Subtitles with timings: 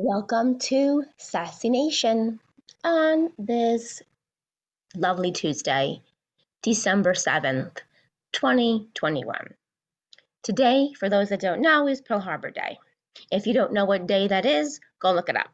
[0.00, 2.38] Welcome to Sassy Nation
[2.84, 4.00] on this
[4.94, 6.02] lovely Tuesday,
[6.62, 7.78] December 7th,
[8.30, 9.54] 2021.
[10.44, 12.78] Today, for those that don't know, is Pearl Harbor Day.
[13.32, 15.50] If you don't know what day that is, go look it up.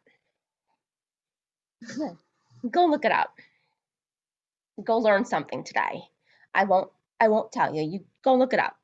[2.70, 3.38] go look it up.
[4.84, 6.02] Go learn something today.
[6.54, 7.82] I won't I won't tell you.
[7.82, 8.76] You go look it up.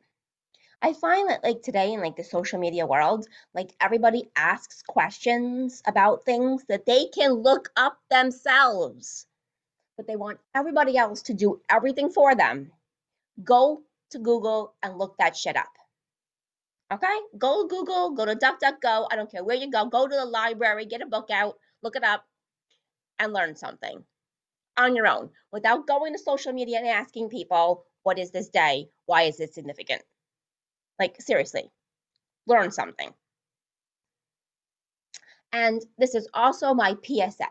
[0.83, 5.83] I find that like today in like the social media world, like everybody asks questions
[5.87, 9.27] about things that they can look up themselves.
[9.97, 12.73] But they want everybody else to do everything for them.
[13.45, 15.69] Go to Google and look that shit up.
[16.91, 17.19] Okay?
[17.37, 19.07] Go to Google, go to DuckDuckGo.
[19.11, 19.85] I don't care where you go.
[19.85, 22.25] Go to the library, get a book out, look it up,
[23.19, 24.03] and learn something
[24.79, 28.89] on your own without going to social media and asking people, what is this day?
[29.05, 30.03] Why is it significant?
[31.01, 31.71] Like, seriously,
[32.47, 33.15] learn something.
[35.51, 37.49] And this is also my PSA.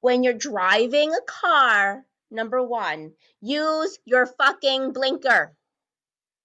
[0.00, 5.54] When you're driving a car, number one, use your fucking blinker.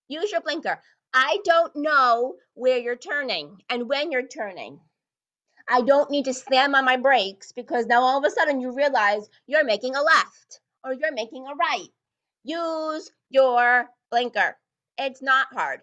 [0.07, 0.79] Use your blinker.
[1.11, 4.79] I don't know where you're turning and when you're turning.
[5.67, 8.75] I don't need to slam on my brakes because now all of a sudden you
[8.75, 11.89] realize you're making a left or you're making a right.
[12.43, 14.55] Use your blinker.
[14.97, 15.81] It's not hard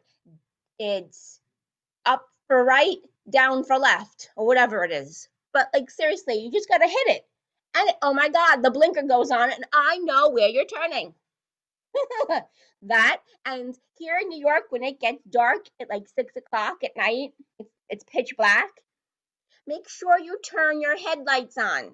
[0.78, 1.40] it's
[2.06, 2.98] up for right,
[3.30, 5.28] down for left, or whatever it is.
[5.52, 7.26] But like seriously, you just gotta hit it.
[7.76, 11.14] And oh my god, the blinker goes on and I know where you're turning.
[12.82, 16.96] that and here in New York, when it gets dark at like six o'clock at
[16.96, 18.70] night, it's, it's pitch black.
[19.66, 21.90] Make sure you turn your headlights on.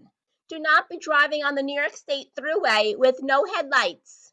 [0.48, 4.32] Do not be driving on the New York State Thruway with no headlights.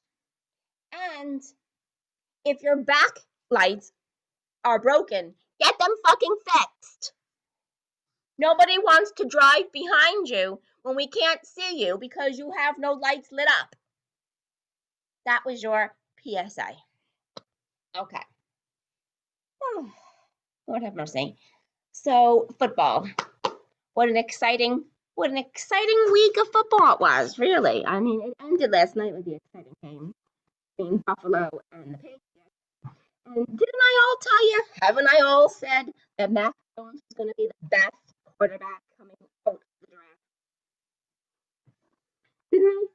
[0.93, 1.41] And
[2.43, 3.91] if your back lights
[4.63, 5.33] are broken.
[5.59, 7.13] Get them fucking fixed.
[8.37, 12.93] Nobody wants to drive behind you when we can't see you because you have no
[12.93, 13.75] lights lit up.
[15.25, 16.73] That was your PSA.
[17.95, 18.21] Okay.
[19.61, 19.91] Oh,
[20.67, 21.35] Lord have mercy.
[21.91, 23.07] So, football.
[23.93, 24.85] What an exciting,
[25.15, 27.85] what an exciting week of football it was, really.
[27.85, 30.13] I mean, it ended last night with the exciting game
[30.77, 32.30] between Buffalo and the Patriots.
[33.27, 34.63] And didn't I all tell you?
[34.81, 35.85] Haven't I all said
[36.17, 37.93] that Mac Jones is going to be the best
[38.37, 39.15] quarterback coming
[39.47, 40.07] out of the draft?
[42.51, 42.89] Didn't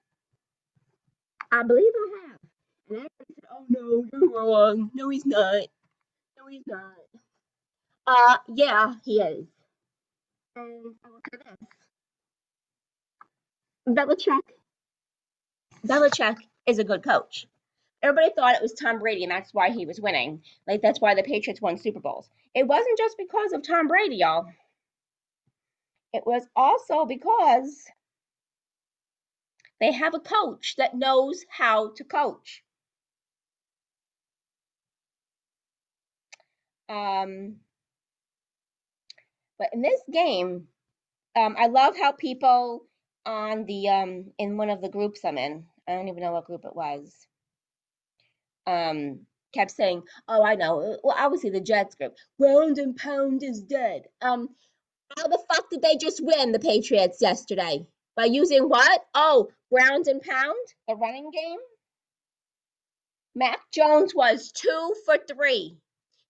[1.52, 1.60] I?
[1.60, 2.38] I believe I have.
[2.90, 4.90] And everybody said, "Oh no, you're wrong.
[4.94, 5.66] No, he's not.
[6.38, 6.92] No, he's not."
[8.06, 9.46] Uh, yeah, he is.
[10.56, 11.68] And will say this:
[13.88, 14.40] Belichick.
[15.86, 17.46] Belichick is a good coach
[18.06, 20.42] everybody thought it was Tom Brady and that's why he was winning.
[20.66, 22.28] Like that's why the Patriots won Super Bowls.
[22.54, 24.46] It wasn't just because of Tom Brady, y'all.
[26.12, 27.84] It was also because
[29.80, 32.62] they have a coach that knows how to coach.
[36.88, 37.56] Um,
[39.58, 40.68] but in this game,
[41.34, 42.86] um, I love how people
[43.26, 45.66] on the um in one of the groups I'm in.
[45.88, 47.26] I don't even know what group it was
[48.66, 49.20] um,
[49.52, 50.80] kept saying, "Oh, I know.
[50.80, 52.14] Uh, well, obviously the Jets group.
[52.40, 54.48] Ground and pound is dead." Um,
[55.16, 57.86] how the fuck did they just win the Patriots yesterday?
[58.16, 59.04] By using what?
[59.14, 60.56] Oh, ground and pound,
[60.88, 61.58] the running game.
[63.34, 65.76] Mac Jones was two for three.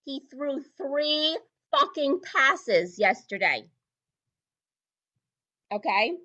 [0.04, 1.38] He threw three
[1.70, 3.68] fucking passes yesterday.
[5.72, 6.16] Okay.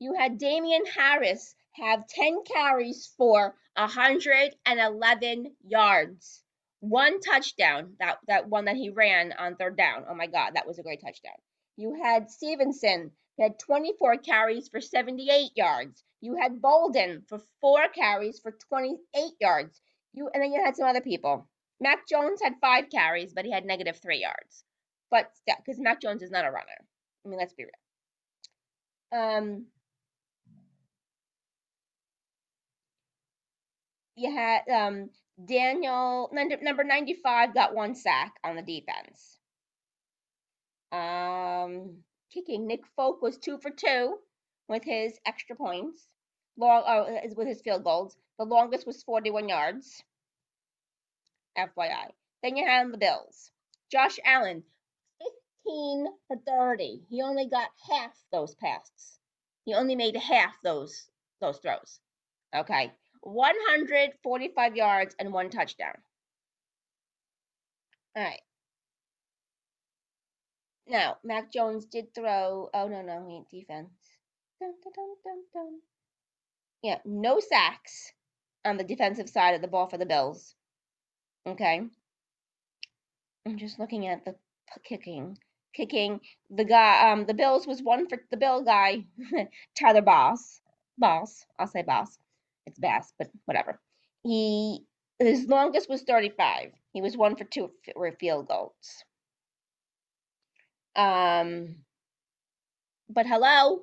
[0.00, 6.42] You had Damien Harris have 10 carries for 111 yards.
[6.80, 10.04] One touchdown, that, that one that he ran on third down.
[10.08, 11.34] Oh my God, that was a great touchdown.
[11.76, 16.02] You had Stevenson, he had 24 carries for 78 yards.
[16.20, 19.80] You had Bolden for four carries for 28 yards.
[20.12, 21.48] You and then you had some other people.
[21.80, 24.64] Mac Jones had five carries, but he had negative three yards.
[25.10, 26.66] But because Mac Jones is not a runner.
[27.24, 29.20] I mean, let's be real.
[29.20, 29.66] Um,
[34.18, 35.10] you had um,
[35.44, 39.38] Daniel, number 95, got one sack on the defense.
[40.90, 41.98] Um,
[42.32, 44.16] kicking, Nick Folk was two for two
[44.68, 46.06] with his extra points,
[46.56, 48.16] long oh, with his field goals.
[48.38, 50.02] The longest was 41 yards.
[51.56, 52.10] FYI.
[52.42, 53.50] Then you had the Bills.
[53.90, 54.62] Josh Allen,
[55.64, 57.02] 15 for 30.
[57.08, 59.18] He only got half those passes.
[59.64, 61.08] He only made half those
[61.40, 62.00] those throws.
[62.54, 62.92] Okay.
[63.28, 65.94] 145 yards and one touchdown.
[68.16, 68.40] All right.
[70.88, 72.70] Now, Mac Jones did throw.
[72.72, 73.90] Oh no, no, he defense.
[74.60, 75.80] Dun, dun, dun.
[76.82, 78.12] Yeah, no sacks
[78.64, 80.54] on the defensive side of the ball for the Bills.
[81.46, 81.82] Okay.
[83.46, 84.34] I'm just looking at the
[84.84, 85.38] kicking.
[85.74, 86.20] Kicking
[86.50, 87.12] the guy.
[87.12, 89.04] Um, the Bills was one for the Bill guy,
[89.78, 90.60] Tyler Boss.
[90.96, 91.44] Boss.
[91.58, 92.18] I'll say Boss.
[92.68, 93.80] It's Bass, but whatever.
[94.22, 94.80] He
[95.18, 96.70] his longest was 35.
[96.92, 99.04] He was one for two f- were field goals.
[100.94, 101.76] Um,
[103.08, 103.82] but hello,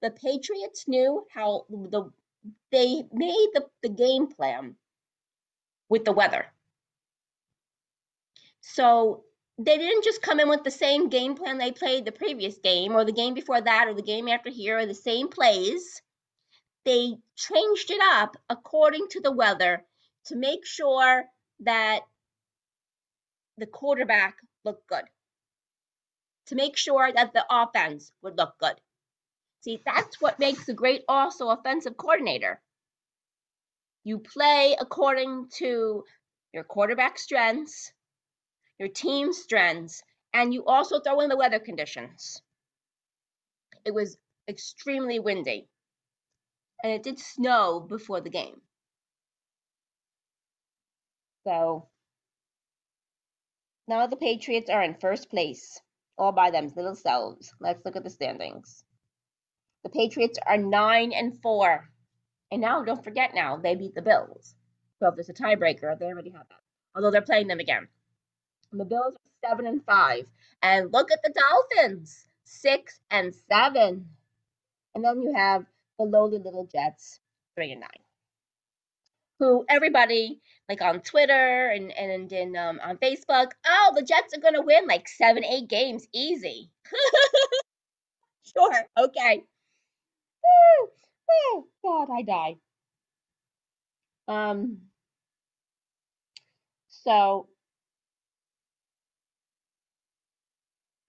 [0.00, 2.10] the Patriots knew how the
[2.70, 4.74] they made the, the game plan
[5.88, 6.46] with the weather.
[8.60, 9.24] So
[9.58, 12.96] they didn't just come in with the same game plan they played the previous game
[12.96, 16.02] or the game before that or the game after here or the same plays.
[16.84, 19.84] They changed it up according to the weather
[20.26, 21.24] to make sure
[21.60, 22.00] that
[23.58, 25.04] the quarterback looked good,
[26.46, 28.80] to make sure that the offense would look good.
[29.60, 32.60] See, that's what makes a great also offensive coordinator.
[34.02, 36.04] You play according to
[36.52, 37.92] your quarterback strengths,
[38.78, 40.02] your team strengths,
[40.34, 42.42] and you also throw in the weather conditions.
[43.84, 44.18] It was
[44.48, 45.68] extremely windy,
[46.82, 48.60] and it did snow before the game.
[51.46, 51.88] So
[53.88, 55.80] now the Patriots are in first place,
[56.16, 57.52] all by themselves.
[57.60, 58.84] Let's look at the standings.
[59.84, 61.88] The Patriots are nine and four.
[62.50, 64.54] And now don't forget now, they beat the Bills.
[64.98, 66.60] So if there's a tiebreaker, they already have that.
[66.94, 67.88] Although they're playing them again.
[68.70, 70.26] And the Bills are seven and five.
[70.62, 74.10] And look at the Dolphins, six and seven.
[74.94, 75.64] And then you have
[76.02, 77.20] the lowly little Jets,
[77.56, 77.88] three and nine.
[79.38, 84.40] Who everybody like on Twitter and and in um, on Facebook, oh the Jets are
[84.40, 86.70] gonna win like seven, eight games easy.
[88.56, 89.42] sure, okay.
[91.28, 92.56] Woo, God, I die.
[94.28, 94.78] Um.
[96.88, 97.48] So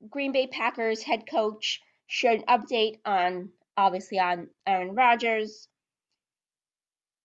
[0.09, 1.81] Green Bay Packers head coach
[2.23, 5.67] an update on obviously on Aaron Rodgers.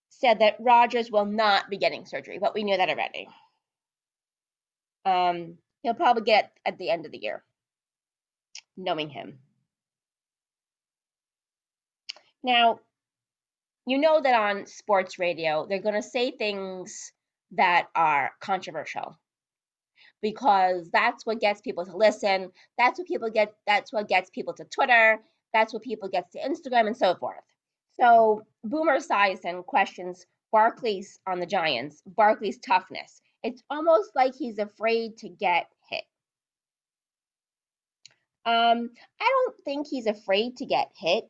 [0.09, 3.29] Said that Rodgers will not be getting surgery, but we knew that already.
[5.05, 7.43] Um, he'll probably get at the end of the year,
[8.75, 9.39] knowing him.
[12.43, 12.79] Now,
[13.85, 17.11] you know that on sports radio, they're going to say things
[17.51, 19.17] that are controversial
[20.21, 22.51] because that's what gets people to listen.
[22.77, 23.53] That's what people get.
[23.65, 25.19] That's what gets people to Twitter.
[25.53, 27.43] That's what people get to Instagram and so forth.
[27.99, 33.21] So Boomer Esiason questions Barkley's on the Giants, Barkley's toughness.
[33.43, 36.03] It's almost like he's afraid to get hit.
[38.45, 38.89] Um,
[39.21, 41.25] I don't think he's afraid to get hit.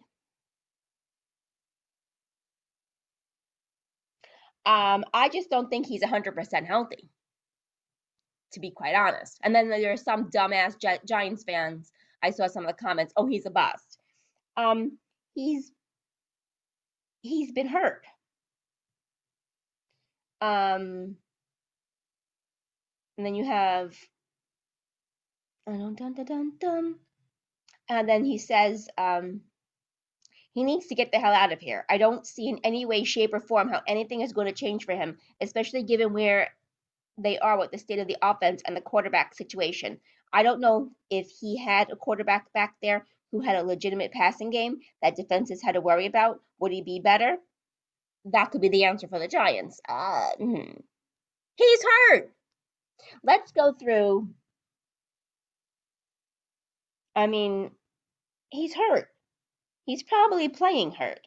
[4.66, 7.10] Um, I just don't think he's 100% healthy,
[8.54, 9.40] to be quite honest.
[9.44, 11.92] And then there are some dumbass Gi- Giants fans.
[12.22, 13.14] I saw some of the comments.
[13.18, 13.89] Oh, he's a bust.
[14.58, 14.98] Um,
[15.36, 15.72] he's
[17.22, 18.04] he's been hurt.
[20.42, 21.18] Um,
[23.18, 23.94] and then you have,
[25.68, 26.96] dun, dun, dun, dun,
[27.90, 29.42] and then he says, um,
[30.54, 31.86] he needs to get the hell out of here.
[31.90, 34.86] I don't see in any way, shape, or form how anything is going to change
[34.86, 36.50] for him, especially given where
[37.18, 40.00] they are with the state of the offense and the quarterback situation.
[40.32, 44.50] I don't know if he had a quarterback back there who had a legitimate passing
[44.50, 46.40] game that defenses had to worry about.
[46.60, 47.38] Would he be better?
[48.26, 49.80] That could be the answer for the Giants.
[49.88, 50.72] Uh, hmm.
[51.56, 52.34] He's hurt.
[53.24, 54.30] Let's go through.
[57.16, 57.72] I mean,
[58.50, 59.10] he's hurt.
[59.86, 61.20] He's probably playing hurt.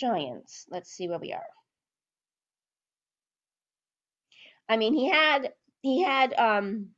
[0.00, 0.66] Giants.
[0.70, 1.42] Let's see where we are.
[4.68, 6.90] I mean, he had he had um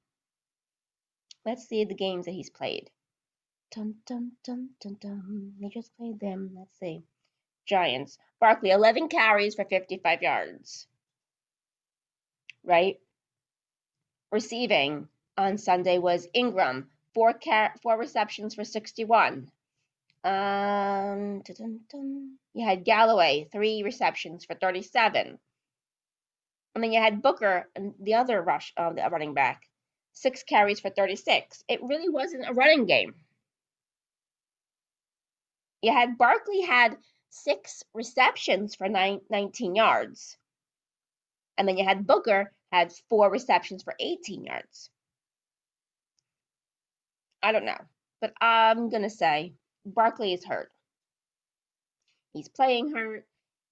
[1.45, 2.91] let's see the games that he's played.
[3.71, 5.55] Dun dun dun dun dun.
[5.61, 6.53] He just played them.
[6.57, 7.05] Let's see.
[7.67, 8.19] Giants.
[8.41, 10.89] Barkley, 11 carries for 55 yards.
[12.65, 12.99] Right?
[14.33, 19.51] Receiving on Sunday was Ingram, four car- four receptions for 61.
[20.25, 25.39] Um, dun, you had Golladay, three receptions for 37.
[26.75, 29.63] And then you had Booker, and the other rush, uh, the running back,
[30.21, 31.65] six carries for 36.
[31.69, 33.15] It really wasn't a running game.
[35.83, 36.99] You had Barkley had
[37.31, 40.37] six receptions for nine, 19 yards.
[41.57, 44.91] And then you had Booker had four receptions for 18 yards.
[47.43, 47.81] I don't know,
[48.21, 49.55] but I'm gonna say
[49.87, 50.71] Barkley is hurt.
[52.35, 53.27] He's playing hurt.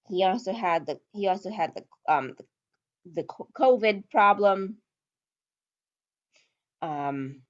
[0.07, 2.45] He also had the he also had the um the,
[3.21, 4.77] the COVID problem.
[6.81, 7.41] Um,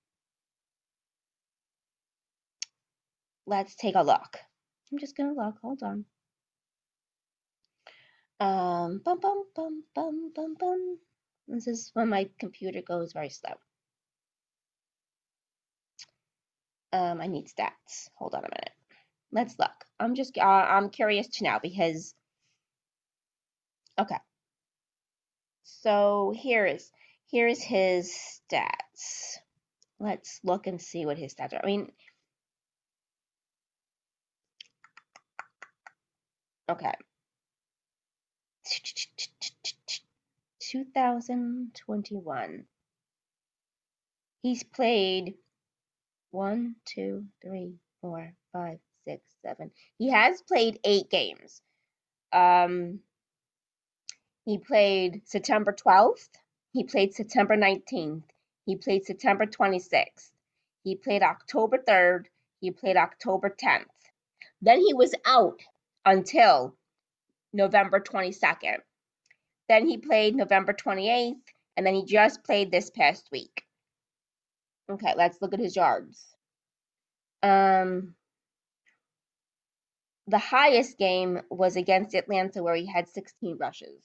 [3.45, 4.37] let's take a look.
[4.91, 5.55] I'm just gonna look.
[5.61, 6.05] Hold on.
[8.39, 10.99] Um, bum bum bum bum bum bum.
[11.47, 13.53] This is when my computer goes very slow.
[16.93, 18.09] Um, I need stats.
[18.15, 18.71] Hold on a minute.
[19.31, 19.85] Let's look.
[19.99, 22.15] I'm just uh, I'm curious to know because
[23.99, 24.17] okay.
[25.63, 26.91] So here is
[27.29, 28.11] here is his
[28.51, 29.37] stats.
[29.99, 31.61] Let's look and see what his stats are.
[31.63, 31.91] I mean,
[36.69, 36.93] okay.
[40.59, 42.65] 2021.
[44.41, 45.35] He's played
[46.31, 49.71] one, two, three, four, five, six, seven.
[49.97, 51.61] He has played eight games.
[52.31, 52.99] Um,
[54.45, 56.29] he played September 12th.
[56.71, 58.23] He played September 19th.
[58.65, 60.31] He played September 26th.
[60.83, 62.25] He played October 3rd.
[62.61, 63.85] He played October 10th.
[64.61, 65.59] Then he was out
[66.05, 66.75] until
[67.53, 68.77] November 22nd.
[69.67, 71.35] Then he played November 28th,
[71.77, 73.63] and then he just played this past week.
[74.89, 76.35] Okay, let's look at his yards.
[77.43, 78.15] Um,
[80.27, 84.01] the highest game was against Atlanta, where he had 16 rushes.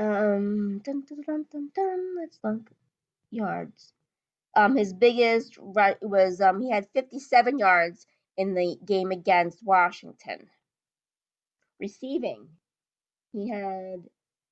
[0.00, 2.70] Um, dun, dun, dun, let's look
[3.30, 3.92] yards.
[4.56, 8.06] Um, his biggest right was um he had 57 yards
[8.38, 10.48] in the game against Washington.
[11.78, 12.48] Receiving,
[13.32, 14.04] he had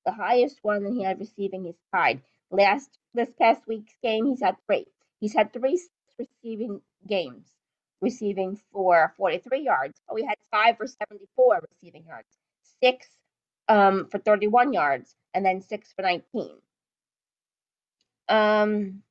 [0.05, 2.21] the highest one that he had receiving is tied.
[2.51, 4.87] Last this past week's game, he's had three.
[5.21, 5.81] He's had three
[6.19, 7.47] receiving games,
[8.03, 10.01] receiving for 43 yards.
[10.11, 12.29] Oh, he had five for 74 receiving yards,
[12.83, 13.09] six
[13.69, 16.51] um, for 31 yards, and then six for 19.
[18.29, 19.03] Um,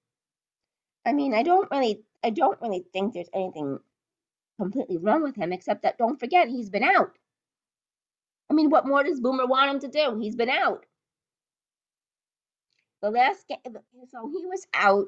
[1.06, 3.80] I mean, I don't really, I don't really think there's anything
[4.60, 7.18] completely wrong with him, except that don't forget he's been out.
[8.50, 10.20] I mean, what more does Boomer want him to do?
[10.20, 10.86] He's been out.
[13.02, 13.78] The last game,
[14.10, 15.08] so he was out.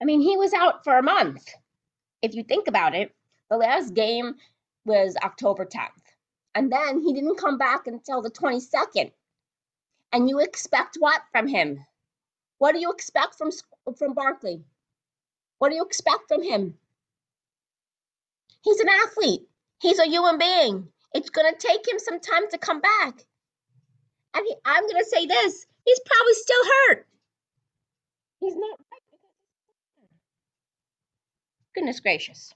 [0.00, 1.48] I mean, he was out for a month.
[2.22, 3.14] If you think about it,
[3.50, 4.34] the last game
[4.84, 5.88] was October 10th.
[6.54, 9.12] And then he didn't come back until the 22nd.
[10.12, 11.84] And you expect what from him?
[12.58, 13.50] What do you expect from
[13.96, 14.62] from Barkley?
[15.58, 16.74] What do you expect from him?
[18.62, 19.48] He's an athlete.
[19.80, 20.88] He's a human being.
[21.14, 23.24] It's going to take him some time to come back.
[24.34, 27.06] And he, I'm going to say this he's probably still hurt.
[28.40, 28.78] He's not
[31.74, 32.52] Goodness gracious.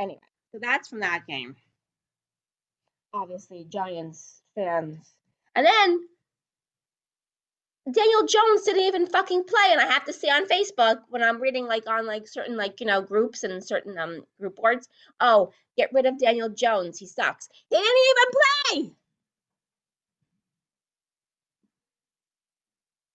[0.00, 0.20] Anyway,
[0.52, 1.56] so that's from that game.
[3.12, 5.14] Obviously, Giants fans.
[5.54, 6.00] And then
[7.92, 11.40] Daniel Jones didn't even fucking play, and I have to say on Facebook when I'm
[11.40, 14.88] reading like on like certain like you know groups and certain um group boards,
[15.20, 17.48] oh, get rid of Daniel Jones, he sucks.
[17.70, 18.94] He didn't even play.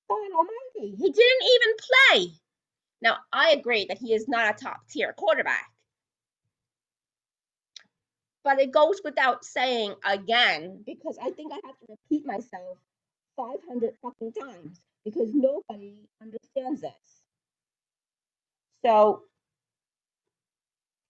[0.10, 2.34] God Almighty, he didn't even play.
[3.02, 5.70] Now I agree that he is not a top tier quarterback,
[8.44, 12.78] but it goes without saying again because I think I have to repeat myself
[13.38, 16.94] 500 fucking times because nobody understands this.
[18.86, 19.24] So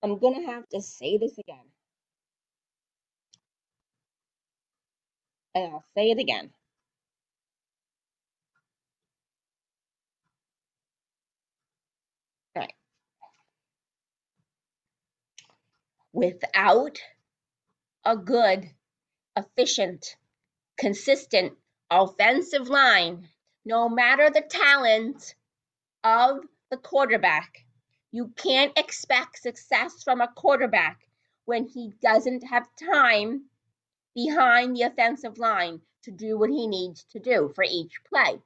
[0.04, 1.66] I'm going to have to say this again.
[5.56, 6.52] And I'll say it again.
[16.14, 17.00] Without
[18.06, 18.70] a good,
[19.38, 20.16] efficient,
[20.78, 21.54] consistent
[21.90, 23.28] offensive line,
[23.66, 25.36] no matter the talent
[26.04, 27.66] of the quarterback,
[28.12, 31.08] you can't expect success from a quarterback
[31.46, 33.46] when he doesn't have time
[34.16, 38.40] behind the offensive line to do what he needs to do for each play.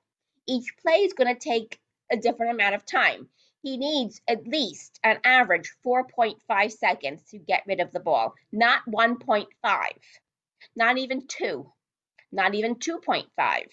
[0.47, 1.79] Each play is going to take
[2.11, 3.27] a different amount of time.
[3.67, 8.85] He needs at least an average 4.5 seconds to get rid of the ball, not
[8.87, 9.45] 1.5,
[10.77, 11.73] not even 2
[12.31, 13.67] not even 2.5.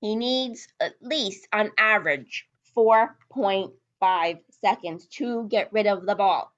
[0.00, 6.52] He needs at least on average 4.5 seconds to get rid of the ball.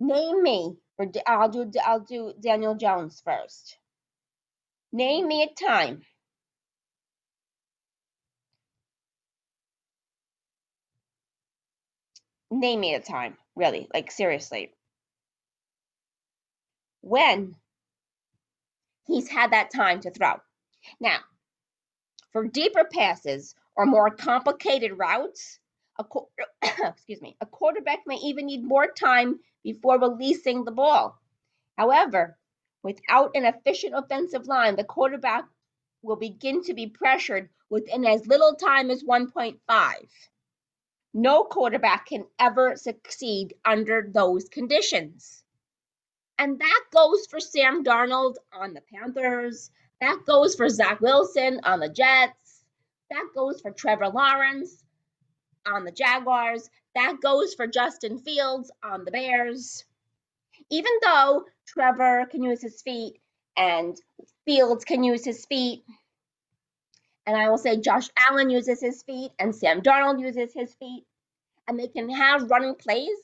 [0.00, 3.78] Name me, or I'll do I'll do Daniel Jones first.
[4.90, 6.02] Name me a time
[12.52, 14.72] name me a time, really, like seriously.
[17.00, 17.56] When
[19.06, 20.34] he's had that time to throw.
[21.00, 21.18] Now,
[22.32, 25.58] for deeper passes or more complicated routes,
[25.98, 26.04] a,
[26.88, 31.18] excuse me, a quarterback may even need more time before releasing the ball.
[31.76, 32.38] However,
[32.82, 35.44] without an efficient offensive line, the quarterback
[36.02, 39.58] will begin to be pressured within as little time as 1.5.
[41.14, 45.44] No quarterback can ever succeed under those conditions.
[46.38, 49.70] And that goes for Sam Darnold on the Panthers.
[50.00, 52.64] That goes for Zach Wilson on the Jets.
[53.10, 54.82] That goes for Trevor Lawrence
[55.66, 56.70] on the Jaguars.
[56.94, 59.84] That goes for Justin Fields on the Bears.
[60.70, 63.20] Even though Trevor can use his feet
[63.56, 63.96] and
[64.44, 65.84] Fields can use his feet,
[67.26, 71.04] and I will say Josh Allen uses his feet and Sam Darnold uses his feet,
[71.68, 73.16] and they can have running plays,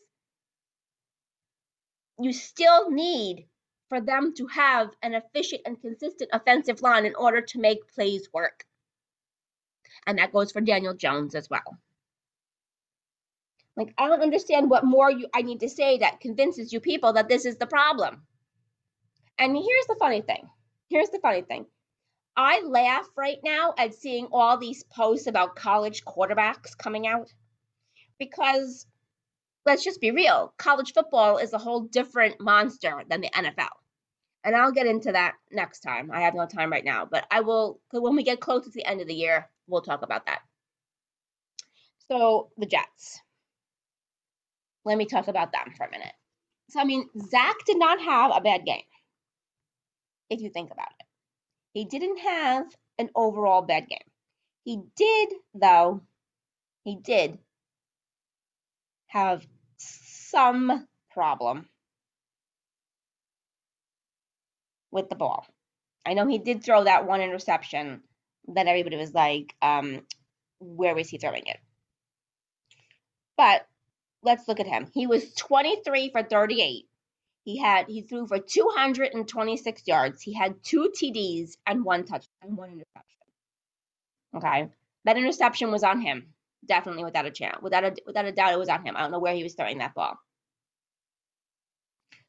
[2.21, 3.47] you still need
[3.89, 8.29] for them to have an efficient and consistent offensive line in order to make plays
[8.33, 8.65] work.
[10.07, 11.79] And that goes for Daniel Jones as well.
[13.77, 17.13] Like, I don't understand what more you, I need to say that convinces you people
[17.15, 18.23] that this is the problem.
[19.39, 20.49] And here's the funny thing.
[20.89, 21.67] Here's the funny thing.
[22.39, 27.33] I laugh right now at seeing all these posts about college quarterbacks coming out
[28.21, 28.87] because
[29.67, 33.75] let's just be real college football is a whole different monster than the NFL.
[34.45, 36.13] And I'll get into that next time.
[36.13, 38.87] I have no time right now, but I will, when we get close to the
[38.87, 40.39] end of the year, we'll talk about that.
[42.09, 43.21] So, the Jets
[44.85, 46.15] let me talk about them for a minute.
[46.71, 48.85] So, I mean, Zach did not have a bad game,
[50.31, 51.08] if you think about it.
[51.79, 52.67] He didn't have
[52.99, 54.01] an overall bad game.
[54.65, 56.03] He did, though,
[56.83, 57.39] he did
[59.07, 61.69] have some problem
[64.91, 65.47] with the ball.
[66.05, 68.03] I know he did throw that one interception
[68.49, 70.01] that everybody was like, um,
[70.59, 71.59] where was he throwing it?
[73.37, 73.65] But
[74.25, 74.91] let's look at him.
[74.95, 76.88] He was 23 for 38.
[77.49, 80.21] He had he threw for 226 yards.
[80.21, 83.23] He had two TDs and one touch and one interception.
[84.37, 84.69] Okay,
[85.07, 86.35] that interception was on him,
[86.67, 88.95] definitely without a chance, without a without a doubt, it was on him.
[88.95, 90.19] I don't know where he was throwing that ball.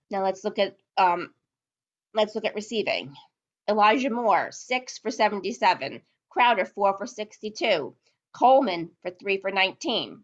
[0.10, 1.34] Now let's look at um,
[2.14, 3.14] let's look at receiving.
[3.68, 6.02] Elijah Moore, six for 77.
[6.30, 7.94] Crowder, four for 62.
[8.32, 10.24] Coleman for three for 19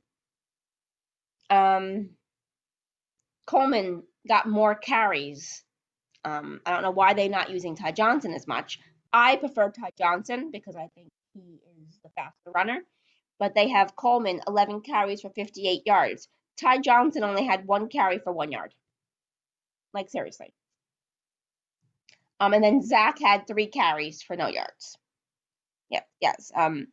[1.50, 2.12] um,
[3.46, 5.64] Coleman got more carries.
[6.24, 8.80] Um, I don't know why they're not using Ty Johnson as much.
[9.14, 12.80] I prefer Ty Johnson because I think he is the faster runner.
[13.38, 16.28] But they have Coleman 11 carries for 58 yards.
[16.60, 18.74] Ty Johnson only had one carry for one yard.
[19.94, 20.54] Like seriously.
[22.40, 24.98] Um, and then Zach had three carries for no yards.
[25.90, 26.52] Yep, yes.
[26.56, 26.88] Um,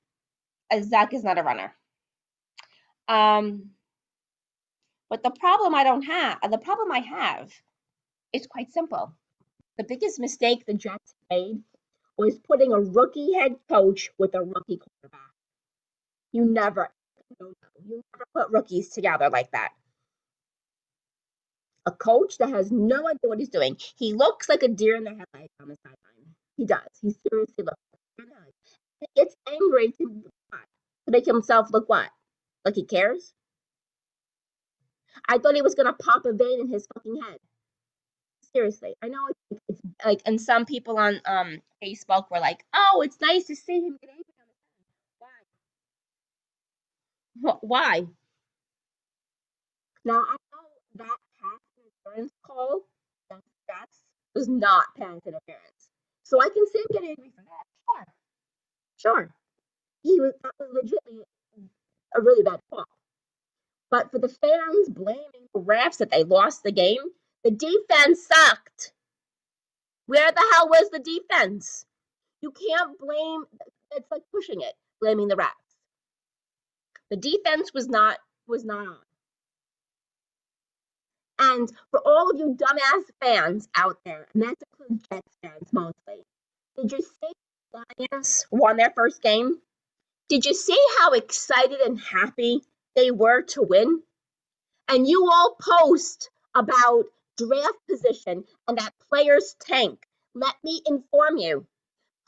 [0.80, 1.72] Zach is not a runner.
[3.08, 3.70] Um,
[5.12, 7.52] but the problem I don't have, the problem I have
[8.32, 9.12] is quite simple.
[9.76, 11.60] The biggest mistake the Jets made
[12.16, 15.30] was putting a rookie head coach with a rookie quarterback.
[16.32, 16.88] You never,
[17.38, 17.54] you
[18.14, 19.72] never put rookies together like that.
[21.84, 23.76] A coach that has no idea what he's doing.
[23.98, 26.34] He looks like a deer in the headlights on the sideline.
[26.56, 26.88] He does.
[27.02, 27.82] He seriously looks
[28.18, 28.54] like
[29.00, 30.22] He gets angry to,
[30.52, 32.08] to make himself look what?
[32.64, 33.34] Like he cares?
[35.28, 37.38] I thought he was gonna pop a vein in his fucking head.
[38.54, 43.02] Seriously, I know it's, it's like, and some people on um Facebook were like, "Oh,
[43.04, 44.54] it's nice to see him get angry on the
[47.40, 47.56] Why?
[47.62, 48.06] Why?
[50.04, 51.18] Now I know that
[52.04, 52.82] interference call
[53.30, 53.40] that
[54.34, 55.90] was not pass interference,
[56.24, 58.06] so I can see him get angry for that.
[59.00, 59.34] Sure, sure.
[60.02, 61.24] He was that was legitimately
[62.16, 62.84] a really bad call.
[63.92, 67.02] But for the fans blaming the refs that they lost the game,
[67.44, 68.94] the defense sucked.
[70.06, 71.84] Where the hell was the defense?
[72.40, 73.44] You can't blame,
[73.94, 75.50] it's like pushing it, blaming the refs.
[77.10, 78.96] The defense was not was not on.
[81.38, 86.24] And for all of you dumbass fans out there, and that includes Jets fans mostly,
[86.76, 87.32] did you see
[87.72, 89.58] the Lions won their first game?
[90.30, 92.62] Did you see how excited and happy
[92.94, 94.02] they were to win.
[94.88, 97.04] And you all post about
[97.38, 100.06] draft position and that players tank.
[100.34, 101.66] Let me inform you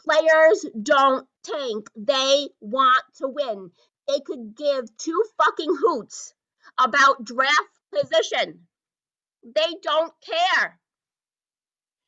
[0.05, 3.71] players don't tank, they want to win.
[4.07, 6.35] They could give two fucking hoots
[6.79, 8.67] about draft position.
[9.43, 10.79] They don't care.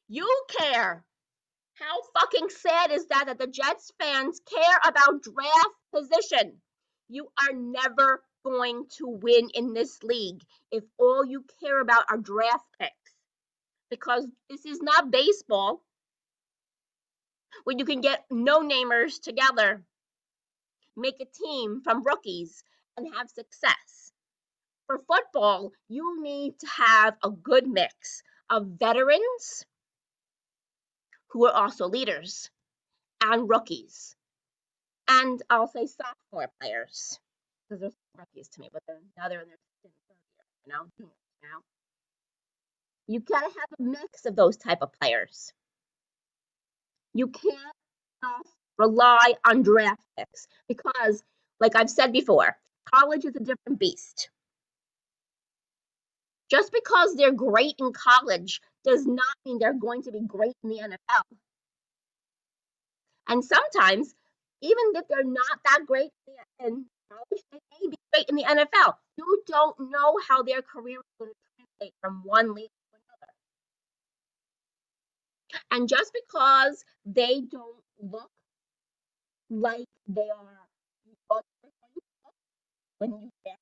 [0.09, 1.05] You care.
[1.75, 6.61] How fucking sad is that that the Jets fans care about draft position?
[7.09, 12.17] You are never going to win in this league if all you care about are
[12.17, 12.93] draft picks.
[13.91, 15.83] Because this is not baseball
[17.65, 19.83] where you can get no namers together,
[20.97, 22.63] make a team from rookies,
[22.97, 24.13] and have success.
[24.87, 29.65] For football, you need to have a good mix of veterans
[31.31, 32.49] who are also leaders
[33.21, 34.15] and rookies.
[35.09, 37.19] And I'll say sophomore players
[37.69, 40.17] because they're rookies to me, but they're now they're in their third year,
[40.67, 41.11] you know, hmm,
[41.43, 41.63] you.
[43.09, 45.53] You gotta have a mix of those type of players.
[47.15, 47.75] You can't
[48.23, 51.23] just rely on draft picks because,
[51.61, 52.57] like I've said before,
[52.93, 54.31] college is a different beast.
[56.51, 60.71] Just because they're great in college does not mean they're going to be great in
[60.71, 61.37] the NFL.
[63.29, 64.15] And sometimes,
[64.63, 66.11] even if they're not that great
[66.65, 68.95] in they may be great in the NFL.
[69.19, 73.33] You don't know how their career is going to translate from one league to another.
[75.73, 78.31] And just because they don't look
[79.51, 80.61] like they are
[82.99, 83.57] when you get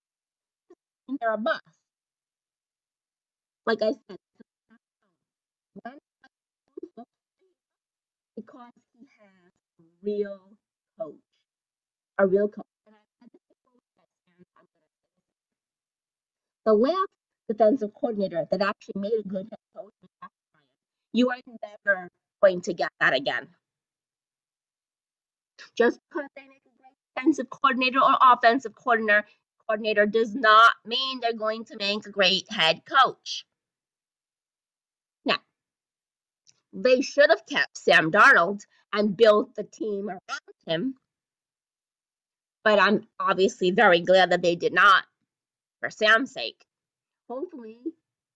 [1.20, 1.62] they're a bust.
[3.66, 4.18] Like I said,
[8.36, 10.40] because he has a real
[11.00, 11.14] coach,
[12.18, 12.66] a real coach.
[16.64, 17.08] The last
[17.48, 19.92] defensive coordinator that actually made a good head coach
[21.12, 22.08] You are never
[22.42, 23.48] going to get that again.
[25.76, 29.24] Just because they make a great defensive coordinator or offensive coordinator
[29.66, 33.44] coordinator does not mean they're going to make a great head coach.
[35.24, 35.38] Now,
[36.72, 38.60] they should have kept Sam Darnold
[38.92, 40.20] and built the team around
[40.66, 40.94] him.
[42.62, 45.04] But I'm obviously very glad that they did not
[45.84, 46.64] for Sam's sake.
[47.28, 47.78] Hopefully,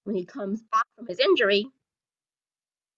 [0.05, 1.67] when he comes back from his injury,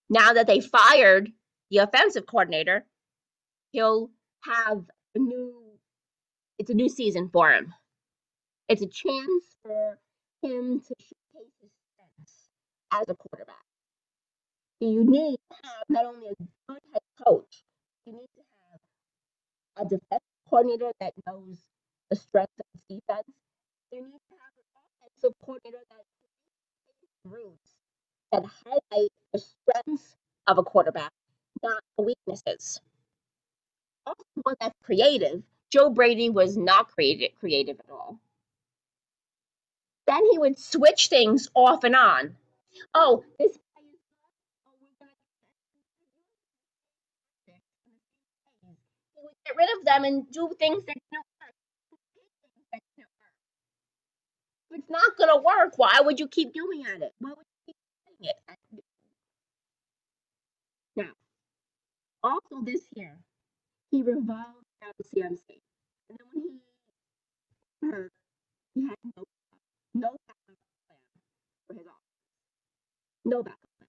[0.09, 1.31] now that they fired
[1.71, 2.85] the offensive coordinator,
[3.73, 4.11] he'll
[4.45, 4.83] have
[5.15, 5.55] a new
[6.59, 7.73] it's a new season for him.
[8.69, 9.99] It's a chance for
[10.43, 12.49] him to showcase his strengths
[12.93, 13.57] as a quarterback
[14.81, 16.35] you need to have not only a
[16.69, 17.65] good head coach,
[18.07, 18.43] you need to
[19.77, 21.59] have a defensive coordinator that knows
[22.09, 23.29] the strengths of defense.
[23.93, 24.21] You need
[25.23, 26.05] that
[27.25, 27.71] routes
[28.33, 31.11] that highlight the strengths of a quarterback,
[31.63, 32.81] not the weaknesses.
[34.07, 35.43] Also, one that's creative.
[35.73, 38.19] Joe Brady was not creative, creative at all.
[40.07, 42.37] Then he would switch things off and on.
[42.95, 43.59] Oh, this
[49.19, 50.97] oh, get rid of them and do things that.
[54.91, 57.15] Not gonna work, why would you keep doing it?
[57.21, 57.77] Why would you keep
[58.21, 58.37] doing it?
[60.97, 61.13] Now,
[62.23, 63.19] also this year,
[63.91, 65.61] he revolved around CMC.
[66.11, 66.61] And then when he
[67.91, 68.13] hurt,
[68.75, 69.25] he had no
[69.95, 70.99] no backup plan
[71.69, 71.99] for his offense.
[73.25, 73.89] No backup plan.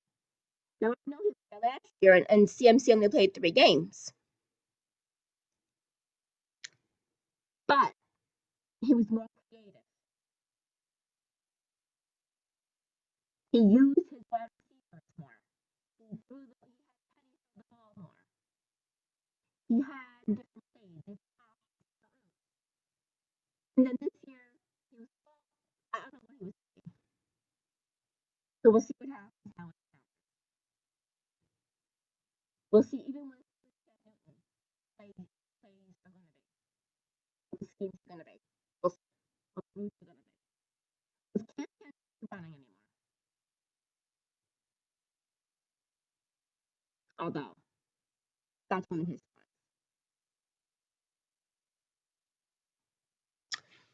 [0.81, 4.11] Now I know he was last year and, and CMC only played three games.
[7.67, 7.93] but
[8.81, 9.27] he was more
[13.51, 15.37] He used his wide receivers more.
[15.99, 16.71] He threw the, he
[17.31, 18.21] had the ball more.
[19.69, 21.17] He had different plays.
[23.77, 24.43] And then this year,
[24.91, 25.09] he was
[25.93, 26.91] I don't know what he was doing.
[28.63, 29.71] So we'll see what happens now.
[32.71, 33.39] We'll see even when
[34.99, 35.15] plays
[37.59, 38.39] the scheme's gonna be.
[38.81, 38.93] What
[39.57, 40.33] the rules are gonna be.
[41.33, 41.95] Because Cam can't
[42.31, 42.83] running anymore.
[47.21, 47.55] Although
[48.69, 49.45] that's one of his strengths.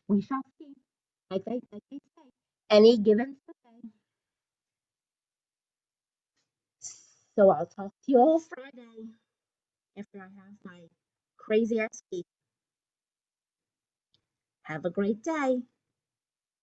[0.10, 0.74] We shall see.
[1.32, 2.30] Like they like they say,
[2.72, 3.90] any given Sunday.
[7.38, 9.10] So I'll talk to you all Friday
[9.98, 10.82] after I have my
[11.38, 12.26] crazy ass week.
[14.63, 15.62] Have a great day.